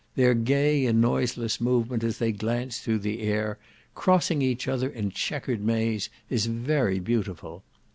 Their 0.15 0.33
gay 0.33 0.87
and 0.87 0.99
noiseless 0.99 1.61
movement 1.61 2.03
as 2.03 2.17
they 2.17 2.31
glance 2.31 2.79
through 2.79 2.97
the 3.05 3.21
air, 3.21 3.59
crossing 3.93 4.41
each 4.41 4.67
other 4.67 4.89
in 4.89 5.11
chequered 5.11 5.61
maze, 5.61 6.09
is 6.27 6.47
very 6.47 6.97
beautiful. 6.99 7.61